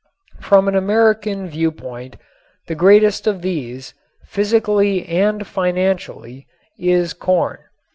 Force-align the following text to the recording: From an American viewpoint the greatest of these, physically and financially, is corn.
From 0.39 0.67
an 0.67 0.75
American 0.75 1.47
viewpoint 1.47 2.15
the 2.65 2.73
greatest 2.73 3.27
of 3.27 3.43
these, 3.43 3.93
physically 4.25 5.05
and 5.07 5.45
financially, 5.45 6.47
is 6.79 7.13
corn. 7.13 7.59